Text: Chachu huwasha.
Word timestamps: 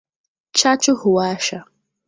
Chachu 0.57 0.95
huwasha. 1.01 1.59